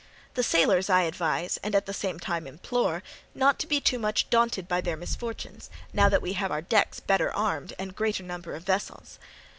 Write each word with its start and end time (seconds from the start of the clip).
The 0.33 0.41
sailors 0.41 0.89
I 0.89 1.03
advise, 1.03 1.57
and 1.61 1.75
at 1.75 1.85
the 1.85 1.93
same 1.93 2.19
time 2.19 2.47
implore, 2.47 3.03
not 3.35 3.59
to 3.59 3.67
be 3.67 3.79
too 3.79 3.99
much 3.99 4.31
daunted 4.31 4.67
by 4.67 4.81
their 4.81 4.97
misfortunes, 4.97 5.69
now 5.93 6.09
that 6.09 6.23
we 6.23 6.33
have 6.33 6.51
our 6.51 6.63
decks 6.63 6.99
better 6.99 7.31
armed 7.31 7.73
and 7.77 7.95
greater 7.95 8.23
number 8.23 8.55
of 8.55 8.63
vessels. 8.63 9.19